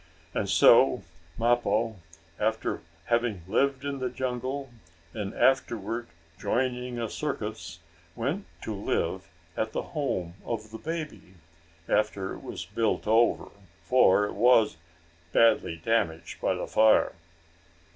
And 0.33 0.49
so 0.49 1.03
Mappo, 1.37 1.97
after 2.39 2.81
having 3.05 3.43
lived 3.47 3.85
in 3.85 3.99
the 3.99 4.09
jungle, 4.09 4.71
and 5.13 5.31
afterward 5.35 6.07
joining 6.39 6.97
a 6.97 7.07
circus, 7.07 7.77
went 8.15 8.47
to 8.63 8.73
live 8.73 9.29
at 9.55 9.73
the 9.73 9.83
home 9.93 10.33
of 10.43 10.71
the 10.71 10.79
baby, 10.79 11.35
after 11.87 12.33
it 12.33 12.41
was 12.41 12.65
built 12.65 13.05
over, 13.05 13.51
for 13.83 14.25
it 14.25 14.33
was 14.33 14.77
badly 15.33 15.75
damaged 15.75 16.41
by 16.41 16.55
the 16.55 16.65
fire. 16.65 17.13